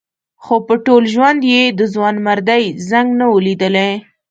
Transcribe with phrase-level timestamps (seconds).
[0.43, 3.91] خو په ټول ژوند یې د ځوانمردۍ زنګ نه و لیدلی.